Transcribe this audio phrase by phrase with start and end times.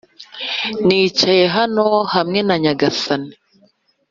[0.85, 3.33] nicaye hano hamwe na nyagasani